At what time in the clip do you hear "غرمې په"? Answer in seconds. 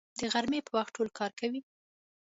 0.33-0.71